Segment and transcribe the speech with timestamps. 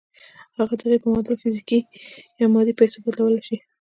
[0.57, 1.79] هغه د هغې په معادل فزيکي
[2.39, 3.57] يا مادي پيسو بدلولای شئ.